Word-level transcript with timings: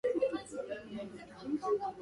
He 0.03 0.07
now 0.09 0.19
realizes 0.27 0.51
that 0.51 0.61
it 0.61 0.69
was 0.69 0.79
Daniel 0.87 0.97
had 0.97 1.39
killed 1.39 1.51
Maggie, 1.53 1.57
not 1.61 1.61
Mendes. 1.71 1.85